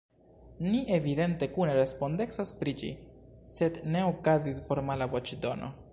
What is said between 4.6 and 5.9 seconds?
formala voĉdono.